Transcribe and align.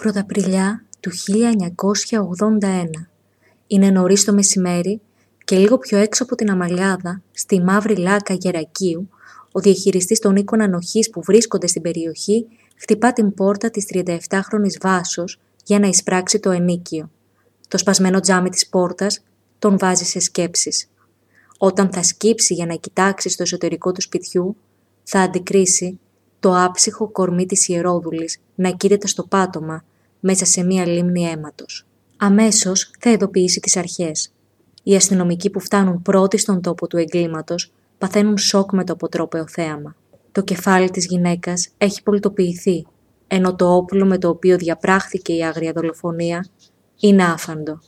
Πρωταπριλιά 0.00 0.84
του 1.00 1.10
1981. 2.60 2.84
Είναι 3.66 3.90
νωρίς 3.90 4.24
το 4.24 4.32
μεσημέρι 4.32 5.00
και 5.44 5.58
λίγο 5.58 5.78
πιο 5.78 5.98
έξω 5.98 6.22
από 6.22 6.34
την 6.34 6.50
Αμαλιάδα, 6.50 7.22
στη 7.32 7.60
μαύρη 7.60 7.96
λάκα 7.96 8.34
Γερακίου, 8.34 9.08
ο 9.52 9.60
διαχειριστής 9.60 10.18
των 10.18 10.36
οίκων 10.36 10.60
ανοχής 10.60 11.10
που 11.10 11.22
βρίσκονται 11.22 11.66
στην 11.66 11.82
περιοχή 11.82 12.46
χτυπά 12.76 13.12
την 13.12 13.34
πόρτα 13.34 13.70
της 13.70 13.86
37χρονης 13.92 14.80
Βάσος 14.80 15.40
για 15.64 15.78
να 15.78 15.86
εισπράξει 15.86 16.40
το 16.40 16.50
ενίκιο. 16.50 17.10
Το 17.68 17.78
σπασμένο 17.78 18.20
τζάμι 18.20 18.48
της 18.48 18.68
πόρτας 18.68 19.22
τον 19.58 19.78
βάζει 19.78 20.04
σε 20.04 20.20
σκέψεις. 20.20 20.88
Όταν 21.58 21.90
θα 21.92 22.02
σκύψει 22.02 22.54
για 22.54 22.66
να 22.66 22.74
κοιτάξει 22.74 23.28
στο 23.28 23.42
εσωτερικό 23.42 23.92
του 23.92 24.00
σπιτιού, 24.00 24.56
θα 25.02 25.20
αντικρίσει 25.20 25.98
το 26.40 26.62
άψυχο 26.62 27.08
κορμί 27.08 27.46
της 27.46 27.68
ιερόδουλης 27.68 28.38
να 28.54 28.70
κοίταται 28.70 29.06
στο 29.06 29.24
πάτωμα 29.24 29.84
μέσα 30.20 30.44
σε 30.44 30.62
μία 30.62 30.86
λίμνη 30.86 31.22
αίματος. 31.22 31.86
Αμέσως 32.16 32.90
θα 32.98 33.10
ειδοποιήσει 33.10 33.60
τις 33.60 33.76
αρχές. 33.76 34.32
Οι 34.82 34.94
αστυνομικοί 34.94 35.50
που 35.50 35.60
φτάνουν 35.60 36.02
πρώτοι 36.02 36.38
στον 36.38 36.62
τόπο 36.62 36.86
του 36.86 36.96
εγκλήματος 36.96 37.72
παθαίνουν 37.98 38.38
σοκ 38.38 38.72
με 38.72 38.84
το 38.84 38.92
αποτρόπαιο 38.92 39.48
θέαμα. 39.48 39.96
Το 40.32 40.42
κεφάλι 40.42 40.90
της 40.90 41.06
γυναίκας 41.06 41.68
έχει 41.78 42.02
πολιτοποιηθεί, 42.02 42.86
ενώ 43.26 43.54
το 43.54 43.74
όπλο 43.74 44.06
με 44.06 44.18
το 44.18 44.28
οποίο 44.28 44.56
διαπράχθηκε 44.56 45.32
η 45.32 45.44
άγρια 45.44 45.72
δολοφονία 45.72 46.48
είναι 47.00 47.24
άφαντο. 47.24 47.78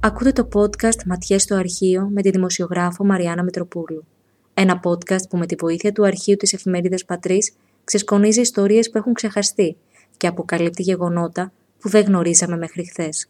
Ακούτε 0.00 0.32
το 0.32 0.48
podcast 0.54 1.04
«Ματιές 1.06 1.42
στο 1.42 1.54
αρχείο» 1.54 2.08
με 2.12 2.22
τη 2.22 2.30
δημοσιογράφο 2.30 3.04
Μαριάννα 3.04 3.42
Μητροπούλου. 3.42 4.04
Ένα 4.54 4.80
podcast 4.84 5.28
που 5.28 5.36
με 5.36 5.46
τη 5.46 5.54
βοήθεια 5.54 5.92
του 5.92 6.06
αρχείου 6.06 6.36
της 6.36 6.52
εφημερίδας 6.52 7.04
Πατρίς 7.04 7.52
ξεσκονίζει 7.84 8.40
ιστορίες 8.40 8.90
που 8.90 8.98
έχουν 8.98 9.12
ξεχαστεί 9.14 9.76
και 10.16 10.26
αποκαλύπτει 10.26 10.82
γεγονότα 10.82 11.52
που 11.78 11.88
δεν 11.88 12.04
γνωρίζαμε 12.04 12.56
μέχρι 12.56 12.86
χθες. 12.86 13.28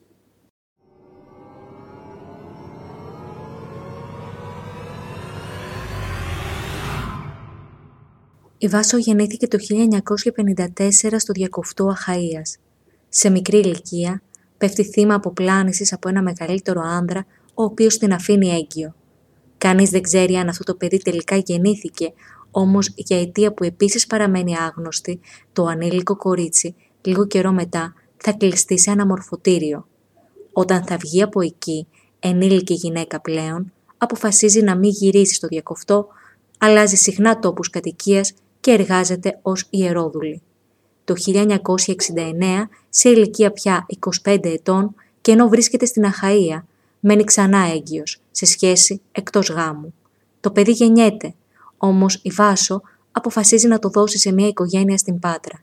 Η 8.59 8.69
Βάσο 8.69 8.97
γεννήθηκε 8.97 9.49
το 9.49 9.59
1954 9.59 11.15
στο 11.17 11.33
διακοφτό 11.33 11.95
Αχαΐας. 11.97 12.61
Σε 13.09 13.31
μικρή 13.31 13.59
ηλικία 13.59 14.23
πέφτει 14.59 14.85
θύμα 14.85 15.15
αποπλάνησης 15.15 15.93
από 15.93 16.09
ένα 16.09 16.23
μεγαλύτερο 16.23 16.81
άνδρα 16.81 17.27
ο 17.55 17.63
οποίος 17.63 17.99
την 17.99 18.13
αφήνει 18.13 18.49
έγκυο. 18.49 18.95
Κανείς 19.65 19.91
δεν 19.91 20.03
ξέρει 20.03 20.35
αν 20.35 20.49
αυτό 20.49 20.65
το 20.65 20.75
παιδί 20.75 20.99
τελικά 20.99 21.37
γεννήθηκε, 21.37 22.13
όμως 22.51 22.93
για 22.95 23.21
αιτία 23.21 23.53
που 23.53 23.65
επίσης 23.65 24.07
παραμένει 24.07 24.57
άγνωστη, 24.57 25.21
το 25.53 25.65
ανήλικο 25.65 26.17
κορίτσι 26.17 26.75
λίγο 27.03 27.27
καιρό 27.27 27.53
μετά 27.53 27.95
θα 28.17 28.33
κλειστεί 28.33 28.79
σε 28.79 28.91
ένα 28.91 29.07
μορφωτήριο. 29.07 29.87
Όταν 30.53 30.85
θα 30.85 30.97
βγει 30.97 31.23
από 31.23 31.41
εκεί, 31.41 31.87
ενήλικη 32.21 32.75
γυναίκα 32.75 33.21
πλέον, 33.21 33.73
αποφασίζει 33.99 34.63
να 34.63 34.77
μην 34.77 34.91
γυρίσει 34.91 35.35
στο 35.35 35.47
διακοφτό, 35.47 36.07
αλλάζει 36.59 36.97
συχνά 36.97 37.39
τόπους 37.39 37.71
κατοικίας 37.71 38.33
και 38.61 38.71
εργάζεται 38.71 39.39
ως 39.43 39.67
ιερόδουλη. 39.71 40.43
Το 41.05 41.15
1969, 41.17 42.69
σε 42.89 43.09
ηλικία 43.09 43.51
πια 43.51 43.87
25 44.25 44.39
ετών 44.43 44.95
και 45.21 45.33
ενώ 45.33 45.49
βρίσκεται 45.49 45.87
στην 45.87 46.05
Αχαΐα, 46.05 46.63
μένει 47.01 47.25
ξανά 47.25 47.59
έγκυος, 47.59 48.19
σε 48.35 48.47
σχέση 48.47 49.01
εκτός 49.13 49.51
γάμου. 49.51 49.95
Το 50.41 50.51
παιδί 50.51 50.73
γεννιέται, 50.73 51.35
όμως 51.77 52.21
η 52.23 52.31
Βάσο 52.31 52.83
αποφασίζει 53.13 53.69
να 53.69 53.79
το 53.79 53.89
δώσει 53.89 54.19
σε 54.19 54.33
μια 54.33 54.49
οικογένεια 54.49 54.97
στην 54.97 55.19
Πάτρα. 55.19 55.63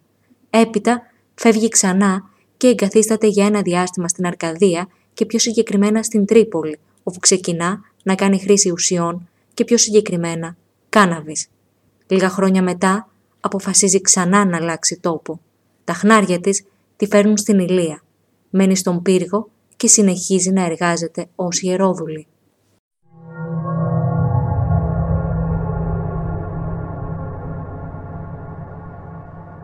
Έπειτα 0.50 1.02
φεύγει 1.36 1.68
ξανά 1.68 2.30
και 2.58 2.68
εγκαθίσταται 2.68 3.28
για 3.28 3.46
ένα 3.46 3.62
διάστημα 3.62 4.08
στην 4.08 4.26
Αρκαδία 4.26 4.88
και 5.14 5.26
πιο 5.26 5.40
συγκεκριμένα 5.40 6.04
στην 6.04 6.26
Τρίπολη, 6.26 6.80
όπου 7.04 7.20
ξεκινά 7.20 7.82
να 8.04 8.16
κάνει 8.16 8.40
χρήση 8.40 8.72
ουσιών 8.72 9.30
και 9.54 9.64
πιο 9.64 9.78
συγκεκριμένα 9.78 10.58
κάναβης. 10.90 11.48
Λίγα 12.08 12.30
χρόνια 12.30 12.62
μετά 12.62 13.10
αποφασίζει 13.40 14.02
ξανά 14.02 14.46
να 14.46 14.58
αλλάξει 14.58 15.00
τόπο. 15.02 15.40
Τα 15.84 15.94
χνάρια 15.94 16.40
της 16.40 16.64
τη 16.98 17.08
φέρνουν 17.08 17.38
στην 17.38 17.60
Ηλία. 17.60 18.04
Μένει 18.50 18.76
στον 18.76 19.02
πύργο 19.02 19.50
και 19.76 19.88
συνεχίζει 19.88 20.52
να 20.52 20.66
εργάζεται 20.66 21.28
ως 21.36 21.62
ιερόδουλη. 21.62 22.28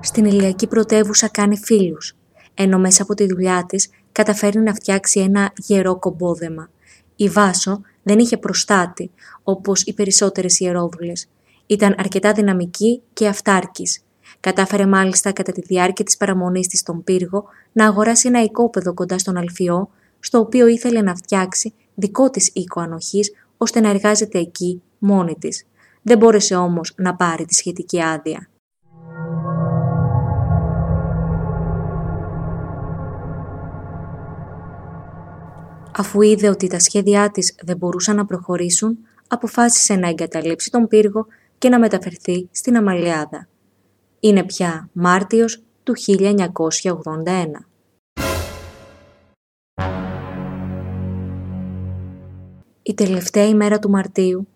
Στην 0.07 0.25
Ηλιακή 0.25 0.67
πρωτεύουσα 0.67 1.29
κάνει 1.29 1.57
φίλους, 1.57 2.15
ενώ 2.53 2.79
μέσα 2.79 3.03
από 3.03 3.13
τη 3.13 3.25
δουλειά 3.25 3.65
της 3.67 3.89
καταφέρει 4.11 4.59
να 4.59 4.73
φτιάξει 4.73 5.19
ένα 5.19 5.51
γερό 5.57 5.99
κομπόδεμα. 5.99 6.69
Η 7.15 7.29
Βάσο 7.29 7.81
δεν 8.03 8.19
είχε 8.19 8.37
προστάτη, 8.37 9.11
όπως 9.43 9.81
οι 9.81 9.93
περισσότερες 9.93 10.59
ιερόδουλες. 10.59 11.27
Ήταν 11.65 11.95
αρκετά 11.97 12.33
δυναμική 12.33 13.01
και 13.13 13.27
αυτάρκης. 13.27 14.03
Κατάφερε 14.39 14.85
μάλιστα 14.85 15.31
κατά 15.31 15.51
τη 15.51 15.61
διάρκεια 15.61 16.05
της 16.05 16.17
παραμονής 16.17 16.67
της 16.67 16.79
στον 16.79 17.03
πύργο 17.03 17.43
να 17.71 17.85
αγοράσει 17.87 18.27
ένα 18.27 18.43
οικόπεδο 18.43 18.93
κοντά 18.93 19.17
στον 19.17 19.37
Αλφιό, 19.37 19.89
στο 20.19 20.39
οποίο 20.39 20.67
ήθελε 20.67 21.01
να 21.01 21.15
φτιάξει 21.15 21.73
δικό 21.95 22.29
της 22.29 22.51
οίκο 22.53 22.81
ανοχής, 22.81 23.31
ώστε 23.57 23.79
να 23.79 23.89
εργάζεται 23.89 24.39
εκεί 24.39 24.81
μόνη 24.97 25.35
της. 25.39 25.65
Δεν 26.01 26.17
μπόρεσε 26.17 26.55
όμως 26.55 26.93
να 26.97 27.15
πάρει 27.15 27.45
τη 27.45 27.53
σχετική 27.53 28.01
άδεια. 28.01 28.49
Αφού 35.97 36.21
είδε 36.21 36.49
ότι 36.49 36.67
τα 36.67 36.79
σχέδιά 36.79 37.31
της 37.31 37.55
δεν 37.63 37.77
μπορούσαν 37.77 38.15
να 38.15 38.25
προχωρήσουν, 38.25 38.97
αποφάσισε 39.27 39.95
να 39.95 40.07
εγκαταλείψει 40.07 40.71
τον 40.71 40.87
πύργο 40.87 41.27
και 41.57 41.69
να 41.69 41.79
μεταφερθεί 41.79 42.47
στην 42.51 42.77
Αμαλιάδα. 42.77 43.47
Είναι 44.19 44.43
πια 44.43 44.89
Μάρτιος 44.93 45.63
του 45.83 45.93
1981. 45.97 47.65
Η 52.81 52.93
τελευταία 52.93 53.47
ημέρα 53.47 53.79
του 53.79 53.89
Μαρτίου 53.89 54.47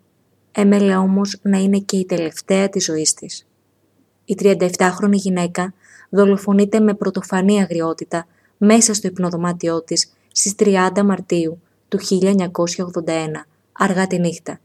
έμελε 0.52 0.96
όμως 0.96 1.40
να 1.42 1.58
είναι 1.58 1.78
και 1.78 1.98
η 1.98 2.06
τελευταία 2.06 2.70
της 2.70 2.84
ζωής 2.84 3.14
της. 3.14 3.48
Η 4.26 4.36
37χρονη 4.42 5.12
γυναίκα 5.12 5.74
δολοφονείται 6.10 6.80
με 6.80 6.94
πρωτοφανή 6.94 7.62
αγριότητα 7.62 8.28
μέσα 8.58 8.94
στο 8.94 9.08
υπνοδωμάτιό 9.08 9.84
της 9.84 10.14
στις 10.32 10.54
30 10.58 11.02
Μαρτίου 11.04 11.62
του 11.88 12.00
1981, 12.00 13.46
αργά 13.72 14.08
τη 14.08 14.20
νύχτα. 14.20 14.60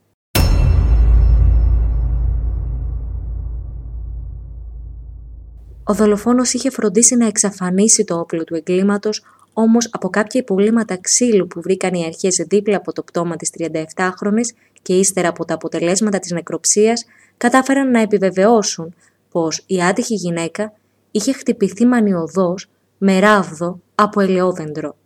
Ο 5.84 5.94
δολοφόνος 5.94 6.52
είχε 6.52 6.70
φροντίσει 6.70 7.16
να 7.16 7.26
εξαφανίσει 7.26 8.04
το 8.04 8.18
όπλο 8.18 8.44
του 8.44 8.54
εγκλήματος, 8.54 9.22
όμως 9.52 9.88
από 9.92 10.08
κάποια 10.08 10.40
υπολείμματα 10.40 11.00
ξύλου 11.00 11.46
που 11.46 11.60
βρήκαν 11.60 11.94
οι 11.94 12.04
αρχές 12.04 12.44
δίπλα 12.48 12.76
από 12.76 12.92
το 12.92 13.02
πτώμα 13.02 13.36
της 13.36 13.50
37χρονης 13.58 14.54
και 14.82 14.94
ύστερα 14.94 15.28
από 15.28 15.44
τα 15.44 15.54
αποτελέσματα 15.54 16.18
της 16.18 16.30
νεκροψίας, 16.30 17.04
κατάφεραν 17.36 17.90
να 17.90 18.00
επιβεβαιώσουν 18.00 18.94
πως 19.30 19.62
η 19.66 19.82
άτυχη 19.82 20.14
γυναίκα 20.14 20.72
είχε 21.10 21.32
χτυπηθεί 21.32 21.86
μανιωδώς 21.86 22.68
με 22.98 23.18
ράβδο 23.18 23.80
από 23.94 24.20
ελαιόδεντρο. 24.20 24.96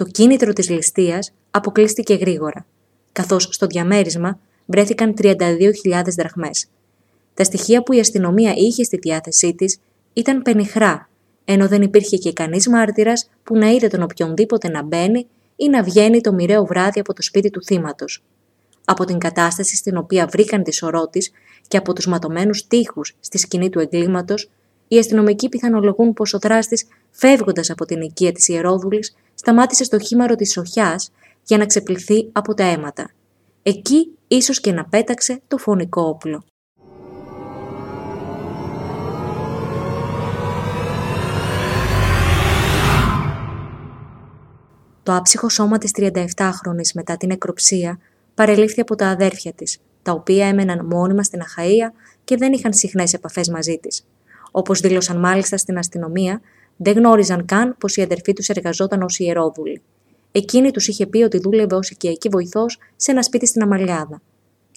Το 0.00 0.06
κίνητρο 0.06 0.52
της 0.52 0.70
ληστείας 0.70 1.32
αποκλείστηκε 1.50 2.14
γρήγορα, 2.14 2.66
καθώς 3.12 3.48
στο 3.50 3.66
διαμέρισμα 3.66 4.38
βρέθηκαν 4.66 5.14
32.000 5.20 6.14
δραχμές. 6.16 6.66
Τα 7.34 7.44
στοιχεία 7.44 7.82
που 7.82 7.92
η 7.92 8.00
αστυνομία 8.00 8.52
είχε 8.56 8.84
στη 8.84 8.96
διάθεσή 8.96 9.54
της 9.54 9.78
ήταν 10.12 10.42
πενιχρά, 10.42 11.08
ενώ 11.44 11.68
δεν 11.68 11.82
υπήρχε 11.82 12.16
και 12.16 12.32
κανείς 12.32 12.68
μάρτυρας 12.68 13.30
που 13.42 13.56
να 13.56 13.70
είδε 13.70 13.88
τον 13.88 14.02
οποιονδήποτε 14.02 14.68
να 14.68 14.82
μπαίνει 14.82 15.26
ή 15.56 15.68
να 15.68 15.82
βγαίνει 15.82 16.20
το 16.20 16.32
μοιραίο 16.32 16.64
βράδυ 16.64 17.00
από 17.00 17.12
το 17.12 17.22
σπίτι 17.22 17.50
του 17.50 17.62
θύματος. 17.62 18.22
Από 18.84 19.04
την 19.04 19.18
κατάσταση 19.18 19.76
στην 19.76 19.96
οποία 19.96 20.26
βρήκαν 20.26 20.62
τη 20.62 20.72
σωρό 20.72 21.08
της 21.08 21.30
και 21.68 21.76
από 21.76 21.92
τους 21.92 22.06
ματωμένους 22.06 22.66
τείχους 22.66 23.16
στη 23.20 23.38
σκηνή 23.38 23.70
του 23.70 23.78
εγκλήματος, 23.78 24.50
οι 24.88 24.98
αστυνομικοί 24.98 25.48
πιθανολογούν 25.48 26.12
πως 26.12 26.34
ο 26.34 26.38
δράστης, 26.38 26.86
φεύγοντας 27.10 27.70
από 27.70 27.84
την 27.84 28.00
οικία 28.00 28.32
της 28.32 28.48
Ιερόδουλης, 28.48 29.14
σταμάτησε 29.40 29.84
στο 29.84 29.98
χήμαρο 29.98 30.34
της 30.34 30.52
σοχιάς 30.52 31.10
για 31.42 31.58
να 31.58 31.66
ξεπληθεί 31.66 32.28
από 32.32 32.54
τα 32.54 32.64
αίματα. 32.64 33.10
Εκεί 33.62 34.18
ίσως 34.28 34.60
και 34.60 34.72
να 34.72 34.84
πέταξε 34.84 35.40
το 35.48 35.58
φωνικό 35.58 36.02
όπλο. 36.02 36.44
Το 45.02 45.14
άψυχο 45.14 45.48
σώμα 45.48 45.78
της 45.78 45.90
37χρονης 45.96 46.92
μετά 46.94 47.16
την 47.16 47.28
νεκροψία 47.28 47.98
παρελήφθη 48.34 48.80
από 48.80 48.94
τα 48.94 49.08
αδέρφια 49.08 49.52
της, 49.52 49.78
τα 50.02 50.12
οποία 50.12 50.46
έμεναν 50.46 50.86
μόνιμα 50.86 51.22
στην 51.22 51.40
Αχαΐα 51.40 51.92
και 52.24 52.36
δεν 52.36 52.52
είχαν 52.52 52.72
συχνές 52.72 53.12
επαφές 53.12 53.48
μαζί 53.48 53.78
της. 53.78 54.06
Όπως 54.50 54.80
δήλωσαν 54.80 55.18
μάλιστα 55.18 55.56
στην 55.56 55.78
αστυνομία, 55.78 56.40
δεν 56.82 56.94
γνώριζαν 56.96 57.44
καν 57.44 57.76
πως 57.78 57.96
η 57.96 58.02
αδερφή 58.02 58.32
τους 58.32 58.48
εργαζόταν 58.48 59.02
ως 59.02 59.18
ιερόδουλη. 59.18 59.82
Εκείνη 60.32 60.70
τους 60.70 60.88
είχε 60.88 61.06
πει 61.06 61.22
ότι 61.22 61.38
δούλευε 61.38 61.74
ως 61.74 61.90
οικιακή 61.90 62.28
βοηθός 62.28 62.78
σε 62.96 63.10
ένα 63.10 63.22
σπίτι 63.22 63.46
στην 63.46 63.62
Αμαλιάδα. 63.62 64.22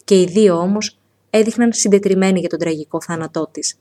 Και 0.03 0.21
οι 0.21 0.25
δύο 0.25 0.55
όμως 0.55 0.99
έδειχναν 1.29 1.73
συντετριμένοι 1.73 2.39
για 2.39 2.49
τον 2.49 2.59
τραγικό 2.59 3.01
θάνατό 3.01 3.49
της. 3.51 3.77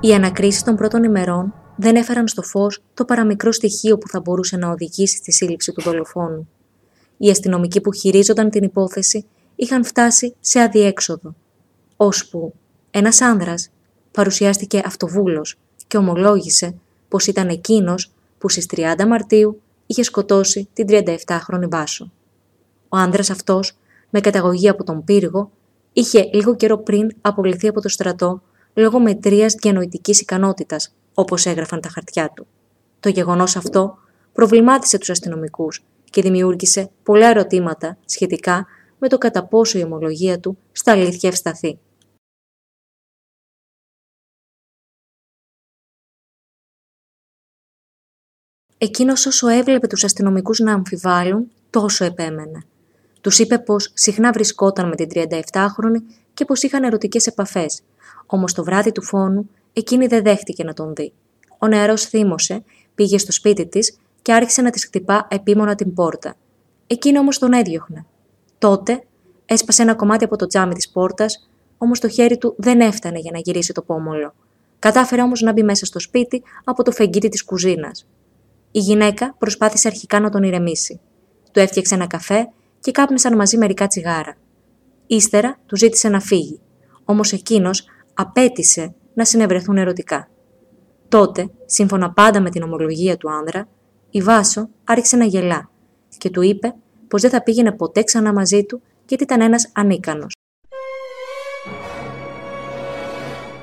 Οι 0.00 0.14
ανακρίσεις 0.14 0.62
των 0.62 0.76
πρώτων 0.76 1.02
ημερών 1.04 1.54
δεν 1.76 1.96
έφεραν 1.96 2.28
στο 2.28 2.42
φως 2.42 2.82
το 2.94 3.04
παραμικρό 3.04 3.52
στοιχείο 3.52 3.98
που 3.98 4.08
θα 4.08 4.20
μπορούσε 4.20 4.56
να 4.56 4.70
οδηγήσει 4.70 5.16
στη 5.16 5.32
σύλληψη 5.32 5.72
του 5.72 5.82
δολοφόνου. 5.82 6.48
Οι 7.16 7.30
αστυνομικοί 7.30 7.80
που 7.80 7.92
χειρίζονταν 7.92 8.50
την 8.50 8.62
υπόθεση 8.62 9.26
είχαν 9.56 9.84
φτάσει 9.84 10.34
σε 10.40 10.60
αδιέξοδο, 10.60 11.34
ώσπου 12.00 12.54
ένας 12.90 13.20
άνδρας 13.20 13.70
παρουσιάστηκε 14.10 14.82
αυτοβούλος 14.84 15.58
και 15.86 15.96
ομολόγησε 15.96 16.74
πως 17.08 17.26
ήταν 17.26 17.48
εκείνος 17.48 18.12
που 18.38 18.48
στις 18.48 18.66
30 18.76 19.06
Μαρτίου 19.06 19.60
είχε 19.86 20.02
σκοτώσει 20.02 20.68
την 20.72 20.86
37χρονη 20.88 21.68
Βάσο. 21.68 22.10
Ο 22.88 22.96
άνδρας 22.96 23.30
αυτός, 23.30 23.76
με 24.10 24.20
καταγωγή 24.20 24.68
από 24.68 24.84
τον 24.84 25.04
Πύργο, 25.04 25.50
είχε 25.92 26.30
λίγο 26.32 26.56
καιρό 26.56 26.78
πριν 26.78 27.10
απολυθεί 27.20 27.68
από 27.68 27.80
το 27.80 27.88
στρατό 27.88 28.42
λόγω 28.74 29.00
μετρίας 29.00 29.54
διανοητικής 29.54 30.20
ικανότητας, 30.20 30.94
όπως 31.14 31.46
έγραφαν 31.46 31.80
τα 31.80 31.88
χαρτιά 31.88 32.32
του. 32.34 32.46
Το 33.00 33.08
γεγονός 33.08 33.56
αυτό 33.56 33.98
προβλημάτισε 34.32 34.98
τους 34.98 35.10
αστυνομικούς 35.10 35.84
και 36.10 36.22
δημιούργησε 36.22 36.90
πολλά 37.02 37.26
ερωτήματα 37.26 37.96
σχετικά 38.04 38.66
με 38.98 39.08
το 39.08 39.18
κατά 39.18 39.44
πόσο 39.44 39.78
η 39.78 39.82
ομολογία 39.82 40.40
του 40.40 40.58
στα 40.72 40.92
αλήθεια 40.92 41.28
ευσταθεί. 41.28 41.78
Εκείνος 48.78 49.26
όσο 49.26 49.48
έβλεπε 49.48 49.86
τους 49.86 50.04
αστυνομικούς 50.04 50.58
να 50.58 50.72
αμφιβάλλουν, 50.72 51.50
τόσο 51.70 52.04
επέμενε. 52.04 52.62
Τους 53.20 53.38
είπε 53.38 53.58
πως 53.58 53.90
συχνά 53.94 54.32
βρισκόταν 54.32 54.88
με 54.88 54.94
την 54.94 55.08
37χρονη 55.12 56.02
και 56.34 56.44
πως 56.44 56.62
είχαν 56.62 56.82
ερωτικές 56.82 57.26
επαφές, 57.26 57.82
όμως 58.26 58.54
το 58.54 58.64
βράδυ 58.64 58.92
του 58.92 59.02
φόνου 59.02 59.50
εκείνη 59.72 60.06
δεν 60.06 60.22
δέχτηκε 60.22 60.64
να 60.64 60.72
τον 60.72 60.94
δει. 60.94 61.12
Ο 61.58 61.66
νεαρός 61.66 62.04
θύμωσε, 62.04 62.64
πήγε 62.94 63.18
στο 63.18 63.32
σπίτι 63.32 63.66
της 63.66 63.98
και 64.22 64.32
άρχισε 64.32 64.62
να 64.62 64.70
της 64.70 64.84
χτυπά 64.84 65.26
επίμονα 65.30 65.74
την 65.74 65.94
πόρτα. 65.94 66.34
Εκείνη 66.86 67.18
όμως 67.18 67.38
τον 67.38 67.52
έδιωχνε. 67.52 68.06
Τότε 68.58 69.02
έσπασε 69.46 69.82
ένα 69.82 69.94
κομμάτι 69.94 70.24
από 70.24 70.36
το 70.36 70.46
τζάμι 70.46 70.74
της 70.74 70.88
πόρτας, 70.88 71.48
όμως 71.78 72.00
το 72.00 72.08
χέρι 72.08 72.38
του 72.38 72.54
δεν 72.58 72.80
έφτανε 72.80 73.18
για 73.18 73.30
να 73.32 73.38
γυρίσει 73.38 73.72
το 73.72 73.82
πόμολο. 73.82 74.34
Κατάφερε 74.78 75.22
όμως 75.22 75.40
να 75.40 75.52
μπει 75.52 75.62
μέσα 75.62 75.86
στο 75.86 76.00
σπίτι 76.00 76.42
από 76.64 76.82
το 76.82 76.90
φεγγίτι 76.90 77.28
της 77.28 77.44
κουζίνας. 77.44 78.06
Η 78.70 78.78
γυναίκα 78.78 79.34
προσπάθησε 79.38 79.88
αρχικά 79.88 80.20
να 80.20 80.30
τον 80.30 80.42
ηρεμήσει. 80.42 81.00
Του 81.52 81.60
έφτιαξε 81.60 81.94
ένα 81.94 82.06
καφέ 82.06 82.48
και 82.80 82.90
κάπνισαν 82.90 83.36
μαζί 83.36 83.56
μερικά 83.56 83.86
τσιγάρα. 83.86 84.36
Ύστερα 85.06 85.58
του 85.66 85.76
ζήτησε 85.76 86.08
να 86.08 86.20
φύγει, 86.20 86.60
όμως 87.04 87.32
εκείνος 87.32 87.84
απέτησε 88.14 88.94
να 89.14 89.24
συνευρεθούν 89.24 89.76
ερωτικά. 89.76 90.28
Τότε, 91.08 91.50
σύμφωνα 91.66 92.12
πάντα 92.12 92.40
με 92.40 92.50
την 92.50 92.62
ομολογία 92.62 93.16
του 93.16 93.30
άνδρα, 93.30 93.68
η 94.10 94.22
Βάσο 94.22 94.68
άρχισε 94.84 95.16
να 95.16 95.24
γελά 95.24 95.70
και 96.18 96.30
του 96.30 96.42
είπε 96.42 96.74
πως 97.08 97.22
δεν 97.22 97.30
θα 97.30 97.42
πήγαινε 97.42 97.72
ποτέ 97.72 98.02
ξανά 98.02 98.32
μαζί 98.32 98.64
του 98.64 98.82
γιατί 99.06 99.22
ήταν 99.22 99.40
ένας 99.40 99.70
ανίκανος. 99.74 100.37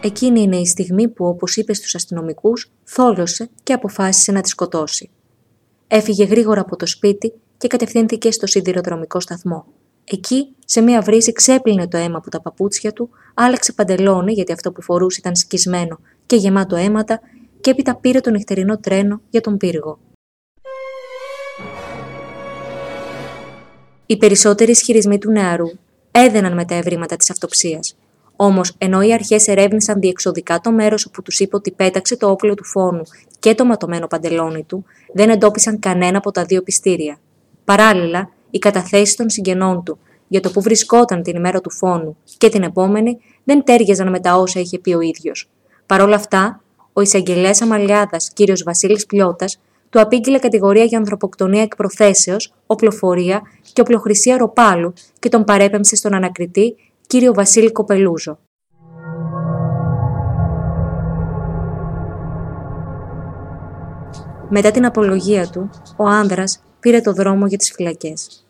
Εκείνη 0.06 0.42
είναι 0.42 0.56
η 0.56 0.66
στιγμή 0.66 1.08
που, 1.08 1.26
όπως 1.26 1.56
είπες 1.56 1.78
στους 1.78 1.96
αστυνομικούς, 1.96 2.72
θόλωσε 2.84 3.50
και 3.64 3.74
αποφάσισε 3.74 4.32
να 4.32 4.42
τη 4.42 4.50
σκοτώσει. 4.50 5.10
Έφυγε 5.88 6.24
γρήγορα 6.24 6.62
από 6.62 6.76
το 6.76 6.86
σπίτι 6.86 7.34
και 7.58 7.68
κατευθύνθηκε 7.68 8.32
στο 8.32 8.48
σιδηροδρομικό 8.48 9.20
σταθμό. 9.20 9.66
Εκεί, 10.04 10.56
σε 10.66 10.82
μία 10.82 11.02
βρύση, 11.02 11.32
ξέπλυνε 11.32 11.88
το 11.88 11.98
αίμα 11.98 12.18
από 12.18 12.30
τα 12.30 12.42
παπούτσια 12.42 12.94
του, 12.94 13.10
άλλαξε 13.34 13.74
παντελόνι 13.74 14.34
γιατί 14.34 14.52
αυτό 14.52 14.72
που 14.72 14.82
φορούσε 14.82 15.20
ήταν 15.20 15.36
σκισμένο 15.36 16.00
και 16.26 16.36
γεμάτο 16.36 16.76
αίματα 16.76 17.20
και 17.62 17.70
έπειτα 17.70 17.96
πήρε 17.96 18.20
το 18.20 18.30
νυχτερινό 18.30 18.78
τρένο 18.78 19.22
για 19.30 19.42
τον 19.42 19.58
πύργο. 19.58 20.00
Οι 24.06 24.18
περισσότεροι 24.18 24.72
ισχυρισμοί 24.72 25.18
του 25.18 25.32
νεαρού 25.32 25.70
έδαιναν 26.12 26.54
με 26.54 26.66
τα 26.66 26.76
ευρήματα 26.76 27.16
της 27.16 27.30
αυτοψίας. 27.30 27.96
Όμως, 28.36 28.76
ενώ 28.78 29.02
οι 29.02 29.14
αρχές 29.14 29.48
ερεύνησαν 29.48 30.00
διεξοδικά 30.00 30.60
το 30.60 30.72
μέρος 30.72 31.06
όπου 31.06 31.22
τους 31.22 31.40
είπε 31.40 31.56
ότι 31.56 31.72
πέταξε 31.72 32.18
το 32.18 32.30
όπλο 32.30 32.54
του 32.54 32.66
φόνου 32.66 33.02
και 33.40 33.56
το 33.56 33.66
ματωμένο 33.66 34.08
παντελόνι 34.08 34.64
του, 34.64 34.86
δεν 35.14 35.30
εντόπισαν 35.30 35.80
κανένα 35.80 36.18
από 36.18 36.32
τα 36.32 36.44
δύο 36.44 36.62
πιστήρια. 36.62 37.20
Παράλληλα, 37.66 38.30
οι 38.50 38.58
καταθέσεις 38.58 39.16
των 39.16 39.30
συγγενών 39.30 39.84
του 39.84 40.00
για 40.28 40.40
το 40.40 40.52
που 40.52 40.62
βρισκόταν 40.62 41.22
την 41.22 41.36
ημέρα 41.36 41.62
του 41.62 41.72
φόνου 41.72 42.18
και 42.38 42.50
την 42.50 42.64
επόμενη 42.64 43.18
δεν 43.44 43.64
τέριαζαν 43.64 44.10
με 44.10 44.20
τα 44.20 44.36
όσα 44.36 44.60
είχε 44.60 44.80
πει 44.80 44.94
ο 44.94 45.00
ίδιος. 45.00 45.50
Παρ' 45.86 46.02
όλα 46.02 46.16
αυτά, 46.16 46.62
ο 46.94 47.02
εισαγγελέας 47.02 47.62
Αμαλιάδας, 47.62 48.32
κ. 48.34 48.64
Βασίλης 48.66 49.06
Πλιώτας, 49.06 49.60
του 49.90 50.00
απήγγειλε 50.00 50.40
κατηγορία 50.40 50.84
για 50.84 50.98
ανθρωποκτονία 50.98 51.62
εκ 51.62 51.76
προθέσεω, 51.76 52.36
οπλοφορία 52.66 53.42
και 53.74 53.82
οπλοχρησία 53.82 54.38
ροπάλου 54.38 54.94
και 55.20 55.30
τον 55.30 55.44
παρέπεμψε 55.44 55.96
στον 55.96 56.14
ανακριτή 56.14 56.76
κύριο 57.08 57.34
Βασίλη 57.34 57.72
Κοπελούζο. 57.72 58.40
Μετά 64.50 64.72
την 64.72 64.86
απολογία 64.86 65.50
του, 65.50 65.70
ο 65.98 66.06
άνδρας 66.08 66.64
πήρε 66.80 67.02
το 67.02 67.14
δρόμο 67.14 67.48
για 67.48 67.58
τις 67.58 67.72
φυλακές. 67.72 68.46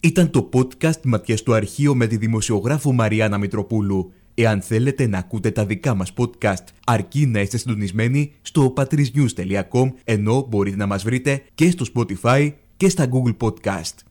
Ήταν 0.00 0.30
το 0.30 0.48
podcast 0.52 1.00
«Ματιές 1.04 1.38
στο 1.38 1.52
αρχείο» 1.52 1.94
με 1.94 2.06
τη 2.06 2.16
δημοσιογράφο 2.16 2.92
Μαριάννα 2.92 3.38
Μητροπούλου. 3.38 4.12
Εάν 4.40 4.60
θέλετε 4.60 5.06
να 5.06 5.18
ακούτε 5.18 5.50
τα 5.50 5.66
δικά 5.66 5.94
μας 5.94 6.12
podcast, 6.16 6.64
αρκεί 6.86 7.26
να 7.26 7.40
είστε 7.40 7.56
συντονισμένοι 7.56 8.32
στο 8.42 8.72
patrisnews.com, 8.76 9.92
ενώ 10.04 10.46
μπορείτε 10.48 10.76
να 10.76 10.86
μας 10.86 11.02
βρείτε 11.02 11.42
και 11.54 11.70
στο 11.70 11.84
Spotify 11.94 12.52
και 12.76 12.88
στα 12.88 13.08
Google 13.10 13.36
Podcast. 13.36 14.07